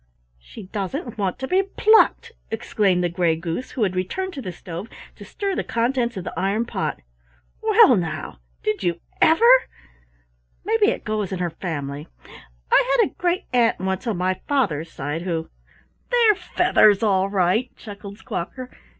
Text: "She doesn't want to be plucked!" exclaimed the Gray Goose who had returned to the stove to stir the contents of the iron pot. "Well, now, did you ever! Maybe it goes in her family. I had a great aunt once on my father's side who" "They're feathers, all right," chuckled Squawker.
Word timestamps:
"She 0.39 0.63
doesn't 0.63 1.19
want 1.19 1.37
to 1.37 1.47
be 1.47 1.61
plucked!" 1.61 2.31
exclaimed 2.49 3.03
the 3.03 3.07
Gray 3.09 3.35
Goose 3.35 3.69
who 3.73 3.83
had 3.83 3.95
returned 3.95 4.33
to 4.33 4.41
the 4.41 4.51
stove 4.51 4.87
to 5.17 5.23
stir 5.23 5.53
the 5.53 5.63
contents 5.63 6.17
of 6.17 6.23
the 6.23 6.33
iron 6.35 6.65
pot. 6.65 7.03
"Well, 7.61 7.95
now, 7.95 8.39
did 8.63 8.81
you 8.81 8.99
ever! 9.21 9.67
Maybe 10.65 10.87
it 10.87 11.03
goes 11.03 11.31
in 11.31 11.37
her 11.37 11.51
family. 11.51 12.07
I 12.71 12.97
had 12.97 13.11
a 13.11 13.13
great 13.13 13.43
aunt 13.53 13.79
once 13.79 14.07
on 14.07 14.17
my 14.17 14.41
father's 14.47 14.91
side 14.91 15.21
who" 15.21 15.51
"They're 16.11 16.33
feathers, 16.33 17.03
all 17.03 17.29
right," 17.29 17.69
chuckled 17.75 18.17
Squawker. 18.17 18.71